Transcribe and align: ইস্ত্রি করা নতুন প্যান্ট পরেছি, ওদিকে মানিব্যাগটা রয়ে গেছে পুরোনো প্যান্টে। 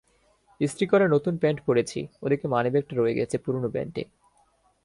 ইস্ত্রি 0.61 0.85
করা 0.91 1.05
নতুন 1.07 1.33
প্যান্ট 1.41 1.59
পরেছি, 1.67 1.99
ওদিকে 2.21 2.45
মানিব্যাগটা 2.53 2.93
রয়ে 2.95 3.17
গেছে 3.19 3.35
পুরোনো 3.43 3.69
প্যান্টে। 3.75 4.03